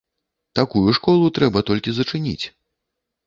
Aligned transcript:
Такую 0.59 0.93
школу 0.97 1.29
трэба 1.37 1.63
толькі 1.69 1.93
зачыніць. 1.97 2.45